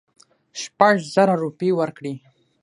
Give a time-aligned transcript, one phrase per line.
[0.61, 2.13] شپږزره روپۍ ورکړې.